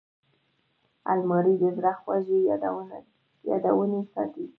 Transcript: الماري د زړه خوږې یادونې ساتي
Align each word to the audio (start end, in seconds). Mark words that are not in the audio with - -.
الماري 1.11 1.53
د 1.61 1.63
زړه 1.77 1.91
خوږې 1.99 2.39
یادونې 3.49 4.01
ساتي 4.13 4.45